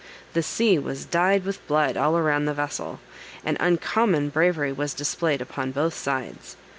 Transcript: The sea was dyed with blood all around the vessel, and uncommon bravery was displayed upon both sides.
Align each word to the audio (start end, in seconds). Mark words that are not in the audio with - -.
The 0.33 0.41
sea 0.41 0.79
was 0.79 1.05
dyed 1.05 1.45
with 1.45 1.67
blood 1.67 1.95
all 1.95 2.17
around 2.17 2.45
the 2.45 2.55
vessel, 2.55 2.99
and 3.45 3.55
uncommon 3.59 4.29
bravery 4.29 4.71
was 4.71 4.95
displayed 4.95 5.41
upon 5.43 5.71
both 5.71 5.93
sides. 5.93 6.55